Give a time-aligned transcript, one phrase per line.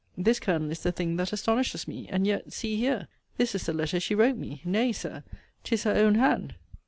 [0.17, 3.07] This, Colonel, is the thing that astonishes me; and yet, see here!
[3.37, 5.23] This is the letter she wrote me Nay, Sir,
[5.63, 6.55] 'tis her own hand.